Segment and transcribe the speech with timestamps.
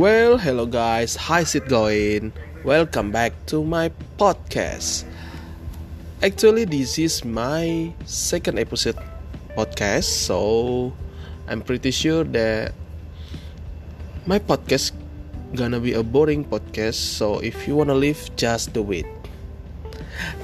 [0.00, 2.32] Well, hello guys, how's it going?
[2.64, 5.04] Welcome back to my podcast.
[6.24, 8.96] Actually, this is my second episode
[9.52, 10.96] podcast, so
[11.44, 12.72] I'm pretty sure that
[14.24, 14.96] my podcast
[15.52, 16.96] gonna be a boring podcast.
[16.96, 19.04] So if you wanna leave, just do it.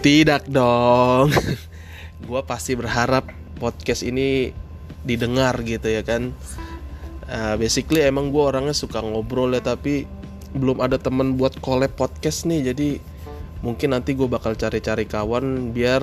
[0.05, 1.33] Tidak dong.
[2.29, 4.53] Gua pasti berharap podcast ini
[5.01, 6.37] didengar gitu ya kan
[7.31, 10.07] uh, basically emang gue orangnya suka ngobrol ya tapi
[10.57, 12.73] belum ada temen buat collab podcast nih.
[12.73, 12.99] Jadi
[13.61, 16.03] mungkin nanti gue bakal cari-cari kawan biar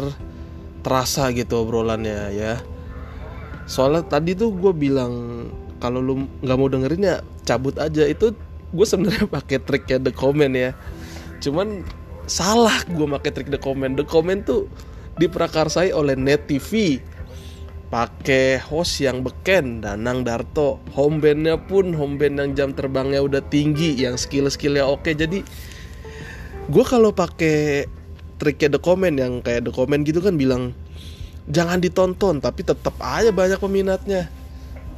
[0.83, 2.53] terasa gitu obrolannya ya.
[3.65, 5.47] Soalnya tadi tuh gue bilang
[5.79, 8.05] kalau lu nggak mau dengerin ya cabut aja.
[8.05, 8.35] Itu
[8.73, 10.71] gue sebenarnya pakai triknya the comment ya.
[11.39, 11.83] Cuman
[12.29, 13.95] salah gue pakai trik the comment.
[13.97, 14.69] The comment tuh
[15.17, 16.97] diprakarsai oleh net TV
[17.93, 20.81] pakai host yang beken Danang Darto.
[20.97, 25.13] Home bandnya pun home band yang jam terbangnya udah tinggi yang skill skillnya oke.
[25.13, 25.45] Jadi
[26.73, 27.85] gue kalau pakai
[28.41, 30.73] triknya the comment yang kayak the comment gitu kan bilang
[31.45, 34.25] jangan ditonton tapi tetap aja banyak peminatnya.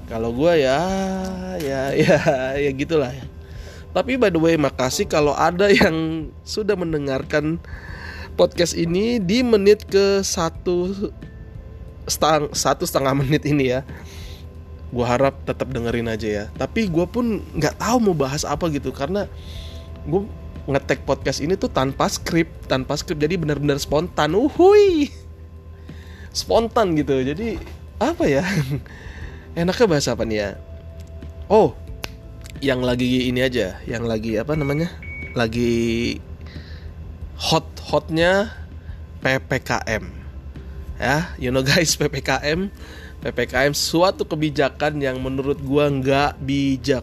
[0.08, 0.80] Kalau gue ya
[1.60, 2.20] ya ya
[2.56, 3.12] ya gitulah.
[3.12, 3.28] Ya
[3.92, 7.60] tapi by the way makasih kalau ada yang sudah mendengarkan
[8.40, 11.12] podcast ini di menit ke satu
[12.06, 13.82] setang, satu setengah menit ini ya
[14.96, 16.46] gue harap tetap dengerin aja ya.
[16.56, 19.28] Tapi gue pun nggak tahu mau bahas apa gitu karena
[20.08, 20.24] gue
[20.72, 23.20] ngetek podcast ini tuh tanpa skrip tanpa skrip.
[23.20, 24.40] Jadi benar-benar spontan.
[24.40, 25.12] Uhui
[26.32, 27.20] spontan gitu.
[27.20, 27.60] Jadi
[28.00, 28.48] apa ya?
[29.60, 30.50] Enaknya bahas apa nih ya?
[31.52, 31.76] Oh
[32.64, 33.76] yang lagi ini aja.
[33.84, 34.88] Yang lagi apa namanya?
[35.36, 36.16] Lagi
[37.36, 38.48] hot hotnya
[39.20, 40.25] ppkm
[40.96, 42.72] ya you know guys ppkm
[43.26, 47.02] ppkm suatu kebijakan yang menurut gua nggak bijak.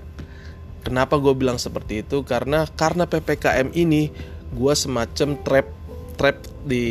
[0.82, 2.26] Kenapa gue bilang seperti itu?
[2.26, 4.10] Karena karena ppkm ini
[4.54, 5.66] gua semacam trap
[6.14, 6.86] trap di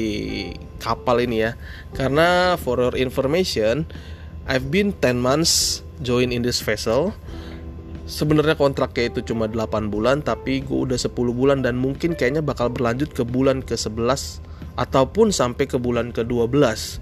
[0.83, 1.55] kapal ini ya.
[1.95, 3.87] Karena for your information
[4.51, 7.15] I've been 10 months join in this vessel.
[8.11, 12.67] Sebenarnya kontraknya itu cuma 8 bulan tapi gue udah 10 bulan dan mungkin kayaknya bakal
[12.67, 14.43] berlanjut ke bulan ke 11
[14.79, 16.99] ataupun sampai ke bulan ke-12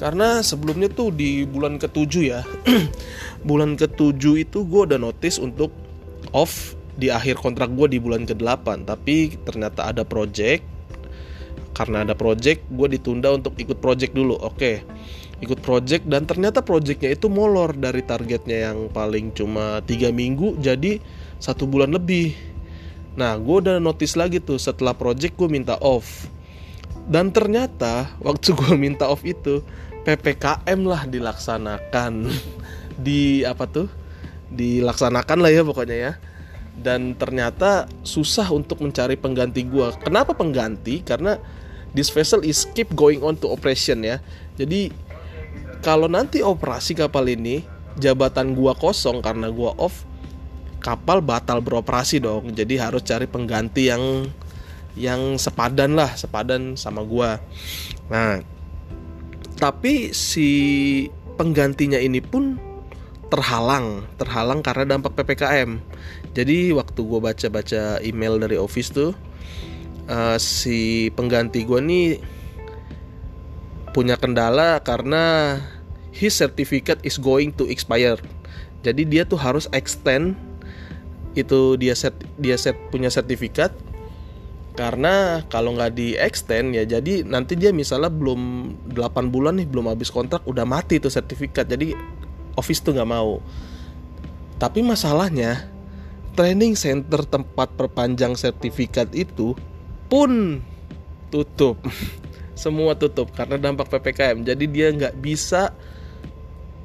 [0.00, 2.40] karena sebelumnya tuh di bulan ke-7 ya
[3.48, 5.72] bulan ke-7 itu gue udah notice untuk
[6.32, 10.64] off di akhir kontrak gue di bulan ke-8 tapi ternyata ada project.
[11.70, 14.36] Karena ada project gue ditunda untuk ikut project dulu.
[14.36, 14.84] Oke
[15.40, 16.04] ikut project.
[16.04, 21.00] Dan ternyata projectnya itu molor dari targetnya yang paling cuma tiga minggu jadi
[21.40, 22.36] satu bulan lebih.
[23.16, 26.28] Nah gue udah notice lagi tuh setelah project gue minta off
[27.10, 29.66] dan ternyata waktu gue minta off itu
[30.06, 32.30] ppkm lah dilaksanakan.
[33.04, 33.90] Di apa tuh?
[34.54, 36.12] Dilaksanakan lah ya pokoknya ya.
[36.80, 41.02] Dan ternyata susah untuk mencari pengganti gue kenapa pengganti?
[41.02, 41.36] Karena
[41.92, 44.22] this vessel is keep going on to operation ya.
[44.54, 44.94] Jadi
[45.82, 47.66] kalau nanti operasi kapal ini
[47.98, 50.06] jabatan gua kosong karena gua off
[50.80, 52.54] kapal batal beroperasi dong.
[52.54, 54.30] Jadi harus cari pengganti yang
[54.98, 57.38] yang sepadan lah sepadan sama gua.
[58.10, 58.42] Nah
[59.60, 60.48] tapi si
[61.36, 62.56] penggantinya ini pun
[63.30, 65.78] terhalang terhalang karena dampak ppkm
[66.34, 69.14] jadi waktu gue baca-baca email dari office tuh
[70.10, 72.08] uh, si pengganti gue nih
[73.90, 75.58] punya kendala karena
[76.14, 78.18] his certificate is going to expire.
[78.86, 80.38] Jadi dia tuh harus extend
[81.38, 83.70] itu dia set dia set punya sertifikat
[84.80, 89.92] karena kalau nggak di extend ya jadi nanti dia misalnya belum 8 bulan nih belum
[89.92, 91.68] habis kontrak udah mati tuh sertifikat.
[91.68, 91.92] Jadi
[92.56, 93.44] office tuh nggak mau.
[94.56, 95.68] Tapi masalahnya
[96.32, 99.52] training center tempat perpanjang sertifikat itu
[100.08, 100.64] pun
[101.28, 101.76] tutup.
[102.56, 105.76] Semua tutup karena dampak ppkm jadi dia nggak bisa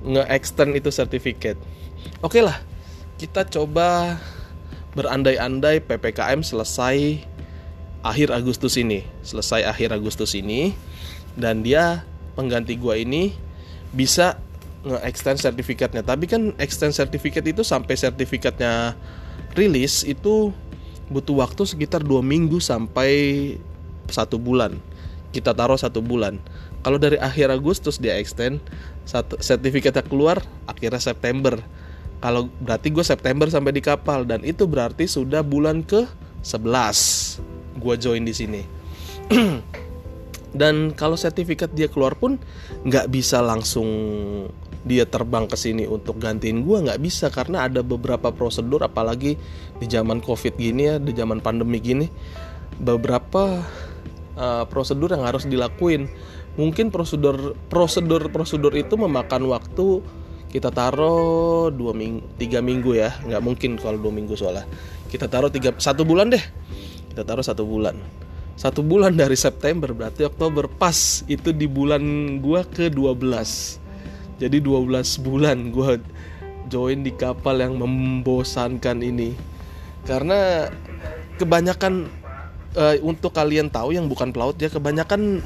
[0.03, 1.55] nge-extend itu sertifikat.
[2.19, 2.59] Oke lah
[3.16, 4.19] kita coba
[4.99, 7.34] berandai-andai ppkm selesai
[8.05, 10.78] akhir Agustus ini selesai akhir Agustus ini
[11.34, 12.05] dan dia
[12.37, 13.34] pengganti gua ini
[13.90, 14.37] bisa
[14.85, 16.05] nge-extend sertifikatnya.
[16.05, 18.93] Tapi kan extend sertifikat itu sampai sertifikatnya
[19.57, 20.53] rilis itu
[21.09, 23.57] butuh waktu sekitar dua minggu sampai
[24.13, 24.78] satu bulan.
[25.34, 26.37] Kita taruh satu bulan.
[26.85, 28.61] Kalau dari akhir Agustus dia extend
[29.09, 31.57] satu sertifikatnya keluar akhirnya September.
[32.22, 36.05] Kalau berarti gue September sampai di kapal dan itu berarti sudah bulan ke
[36.46, 38.61] 11 gue join di sini.
[40.55, 42.39] Dan kalau sertifikat dia keluar pun
[42.87, 43.87] nggak bisa langsung
[44.85, 49.33] dia terbang ke sini untuk gantiin gue nggak bisa karena ada beberapa prosedur apalagi
[49.81, 52.05] di zaman covid gini ya di zaman pandemi gini
[52.77, 53.66] beberapa
[54.37, 56.07] uh, prosedur yang harus dilakuin.
[56.55, 59.99] Mungkin prosedur prosedur prosedur itu memakan waktu
[60.55, 64.63] kita taruh dua minggu tiga minggu ya nggak mungkin kalau dua minggu soalnya.
[65.11, 66.43] Kita taruh tiga satu bulan deh
[67.16, 67.96] kita taruh satu bulan.
[68.59, 72.03] Satu bulan dari September berarti Oktober pas itu di bulan
[72.44, 73.85] gua ke 12
[74.35, 76.03] jadi 12 bulan gue
[76.67, 79.32] join di kapal yang membosankan ini.
[80.03, 80.67] Karena
[81.40, 82.12] kebanyakan
[82.76, 85.40] uh, untuk kalian tahu yang bukan pelaut ya kebanyakan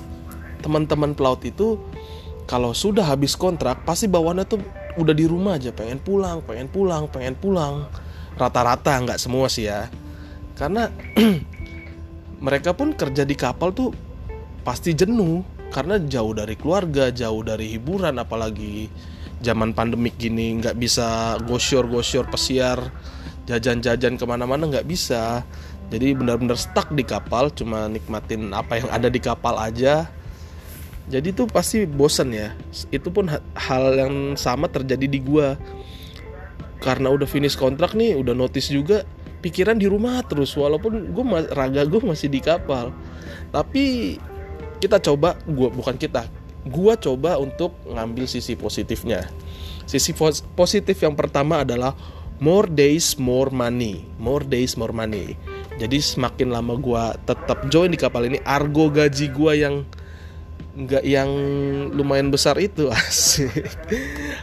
[0.60, 1.80] teman-teman pelaut itu
[2.50, 4.60] kalau sudah habis kontrak pasti bawaannya tuh
[4.98, 5.70] udah di rumah aja.
[5.70, 7.86] Pengen pulang pengen pulang pengen pulang.
[8.42, 9.86] Rata-rata nggak semua sih ya.
[10.58, 10.90] Karena
[12.40, 13.92] mereka pun kerja di kapal tuh
[14.64, 18.90] pasti jenuh karena jauh dari keluarga jauh dari hiburan apalagi
[19.40, 22.92] zaman pandemik gini nggak bisa gosyor-gosyor pesiar
[23.50, 25.42] jajan-jajan ke mana-mana nggak bisa.
[25.90, 30.06] Jadi benar-benar stuck di kapal cuma nikmatin apa yang ada di kapal aja.
[31.10, 32.54] Jadi tuh pasti bosen ya.
[32.94, 33.26] Itu pun
[33.58, 35.58] hal yang sama terjadi di gua.
[36.78, 39.02] Karena udah finish kontrak nih udah notice juga
[39.40, 41.24] pikiran di rumah terus walaupun gue
[41.56, 42.92] raga gue masih di kapal.
[43.50, 44.16] Tapi
[44.80, 46.26] kita coba gua bukan kita
[46.68, 49.28] gua coba untuk ngambil sisi positifnya.
[49.88, 50.14] Sisi
[50.54, 51.96] positif yang pertama adalah
[52.40, 54.06] more days more money.
[54.20, 55.36] More days more money.
[55.80, 59.88] Jadi semakin lama gua tetap join di kapal ini argo gaji gua yang
[60.80, 61.30] nggak yang
[61.92, 63.52] lumayan besar itu asik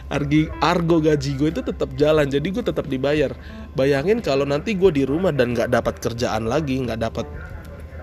[0.07, 3.35] argi argo gaji gue itu tetap jalan jadi gue tetap dibayar.
[3.75, 7.27] Bayangin kalau nanti gue di rumah dan nggak dapat kerjaan lagi nggak dapat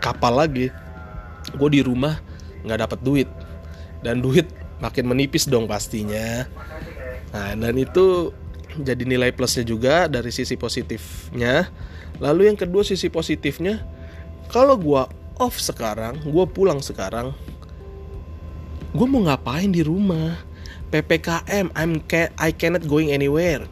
[0.05, 0.69] kapal lagi
[1.57, 2.21] gue di rumah
[2.65, 3.29] nggak dapat duit.
[4.05, 4.49] Dan duit
[4.85, 6.45] makin menipis dong pastinya.
[7.33, 8.31] Nah dan itu
[8.75, 11.73] jadi nilai plusnya juga dari sisi positifnya.
[12.21, 13.81] Lalu yang kedua sisi positifnya
[14.53, 15.03] kalau gue
[15.41, 17.35] off sekarang gue pulang sekarang
[18.95, 20.39] gue mau ngapain di rumah
[20.95, 23.67] ppkm I'm can I cannot going anywhere.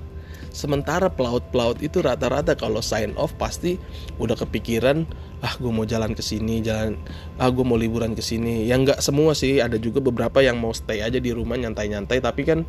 [0.51, 3.79] Sementara pelaut-pelaut itu rata-rata kalau sign off pasti
[4.19, 5.07] udah kepikiran
[5.41, 6.99] ah gue mau jalan ke sini jalan
[7.41, 8.67] ah gue mau liburan ke sini.
[8.67, 12.43] Yang nggak semua sih ada juga beberapa yang mau stay aja di rumah nyantai-nyantai tapi
[12.43, 12.67] kan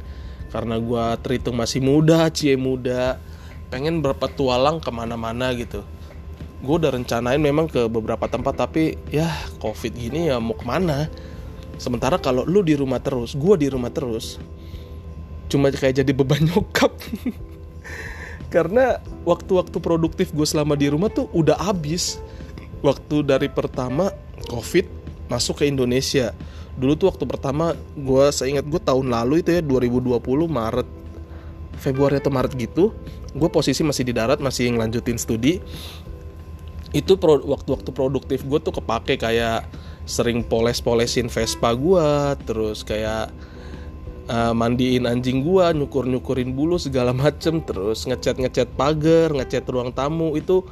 [0.54, 3.18] karena gue terhitung masih muda cie muda
[3.74, 5.82] pengen berpetualang ke mana-mana gitu.
[6.62, 9.28] Gue udah rencanain memang ke beberapa tempat tapi ya
[9.58, 11.10] covid gini ya mau ke mana
[11.84, 14.40] sementara kalau lu di rumah terus gue di rumah terus
[15.52, 16.96] cuma kayak jadi beban nyokap.
[18.48, 22.24] Karena waktu-waktu produktif gue selama di rumah tuh udah habis.
[22.84, 24.12] Waktu dari pertama
[24.48, 24.88] covid
[25.28, 26.32] masuk ke Indonesia.
[26.76, 30.20] Dulu tuh waktu pertama gue seingat gue tahun lalu itu ya 2020
[30.50, 30.88] Maret
[31.80, 32.92] Februari atau Maret gitu
[33.34, 35.58] gue posisi masih di darat masih ngelanjutin studi.
[36.94, 39.66] Itu waktu-waktu produktif gue tuh kepake kayak
[40.04, 42.10] sering poles-polesin Vespa gue
[42.44, 43.32] terus kayak
[44.28, 50.64] uh, mandiin anjing gue nyukur-nyukurin bulu segala macem terus ngecat-ngecat pagar ngecat ruang tamu itu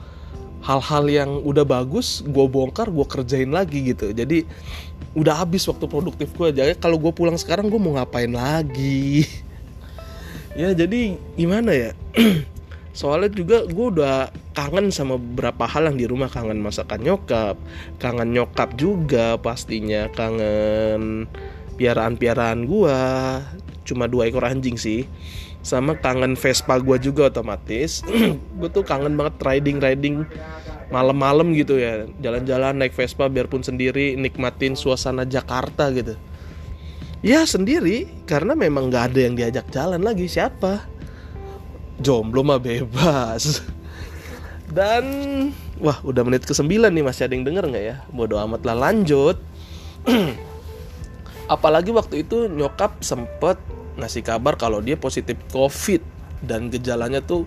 [0.62, 4.13] hal-hal yang udah bagus gue bongkar gue kerjain lagi gitu.
[4.13, 4.45] Jadi
[5.18, 9.25] udah habis waktu produktif gue jadi kalau gue pulang sekarang gue mau ngapain lagi?
[10.51, 11.91] Ya jadi gimana ya
[12.91, 16.27] soalnya juga gue udah kangen sama beberapa hal yang di rumah.
[16.27, 17.55] Kangen masakan nyokap
[17.98, 20.12] kangen nyokap juga pastinya.
[20.12, 21.27] Kangen
[21.79, 23.00] piaraan-piaraan gue
[23.88, 25.07] cuma dua ekor anjing sih.
[25.62, 28.01] Sama kangen Vespa gue juga otomatis.
[28.57, 30.25] Gue tuh kangen banget riding riding
[30.89, 32.10] malam-malam gitu ya.
[32.17, 36.17] Jalan-jalan naik Vespa biarpun sendiri nikmatin suasana Jakarta gitu.
[37.21, 38.10] Ya sendiri.
[38.25, 40.25] Karena memang nggak ada yang diajak jalan lagi.
[40.25, 40.81] Siapa
[42.01, 43.62] jomblo mah bebas.
[44.72, 45.03] Dan
[45.84, 47.96] wah udah menit ke 9 nih masih ada yang denger nggak ya?
[48.10, 49.38] Bodo amat lah lanjut.
[51.53, 53.60] Apalagi waktu itu nyokap sempet
[54.00, 56.00] ngasih kabar kalau dia positif covid
[56.39, 57.43] dan gejalanya tuh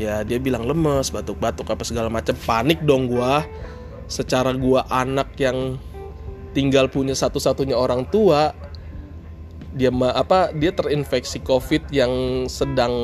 [0.00, 3.44] ya dia bilang lemes batuk-batuk apa segala macam panik dong gua.
[4.08, 5.76] Secara gua anak yang
[6.56, 8.56] tinggal punya satu-satunya orang tua
[9.74, 12.94] dia apa dia terinfeksi covid yang sedang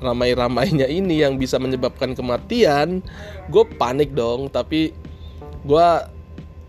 [0.00, 3.04] ramai-ramainya ini yang bisa menyebabkan kematian
[3.52, 4.48] gue panik dong.
[4.48, 4.96] Tapi
[5.64, 5.88] gue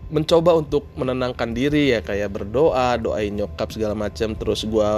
[0.06, 4.90] mencoba untuk menenangkan diri ya kayak berdoa doain nyokap segala macam terus gue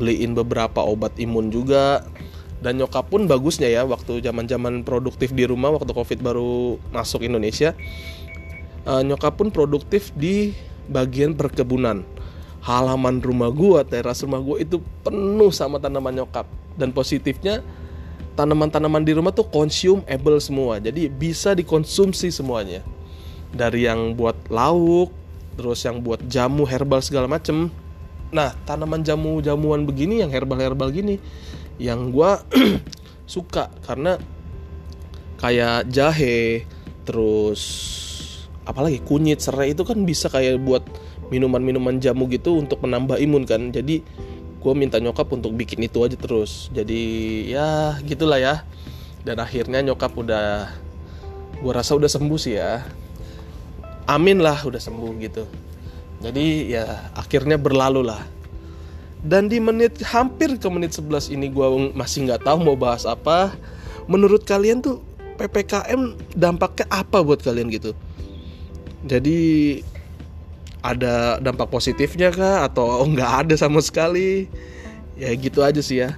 [0.00, 2.06] beliin beberapa obat imun juga.
[2.56, 7.20] Dan nyokap pun bagusnya ya waktu zaman zaman produktif di rumah waktu covid baru masuk
[7.20, 7.76] Indonesia
[8.86, 10.54] uh, nyokap pun produktif di
[10.86, 12.06] bagian perkebunan
[12.66, 16.50] halaman rumah gue teras rumah gue itu penuh sama tanaman nyokap.
[16.74, 17.62] Dan positifnya
[18.34, 20.82] tanaman-tanaman di rumah tuh consumable semua.
[20.82, 22.82] Jadi bisa dikonsumsi semuanya.
[23.54, 25.14] Dari yang buat lauk
[25.56, 27.70] terus yang buat jamu herbal segala macem.
[28.34, 31.22] Nah tanaman jamu jamuan begini yang herbal herbal gini
[31.78, 32.30] yang gue
[33.38, 33.70] suka.
[33.86, 34.18] Karena
[35.38, 36.66] kayak jahe
[37.06, 37.62] terus
[38.66, 40.82] apalagi kunyit serai itu kan bisa kayak buat
[41.32, 43.72] minuman-minuman jamu gitu untuk menambah imun kan.
[43.74, 44.02] Jadi
[44.56, 46.68] gue minta nyokap untuk bikin itu aja terus.
[46.74, 48.62] Jadi ya gitulah ya.
[49.26, 50.70] Dan akhirnya nyokap udah
[51.58, 52.82] gue rasa udah sembuh sih ya.
[54.06, 55.44] Amin lah udah sembuh gitu.
[56.22, 58.22] Jadi ya akhirnya berlalu lah.
[59.26, 61.66] Dan di menit hampir ke menit 11 ini gue
[61.98, 63.50] masih nggak tahu mau bahas apa.
[64.06, 65.02] Menurut kalian tuh
[65.34, 67.90] ppkm dampaknya apa buat kalian gitu?
[69.02, 69.82] Jadi
[70.94, 72.66] ada dampak positifnya kah?
[72.66, 74.46] Atau nggak ada sama sekali?
[75.18, 76.14] Ya gitu aja sih ya.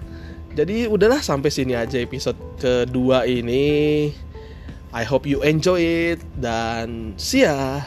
[0.59, 4.11] Jadi udahlah sampai sini aja episode kedua ini.
[4.91, 5.79] I hope you enjoy
[6.17, 6.21] it.
[6.41, 7.85] Dan see ya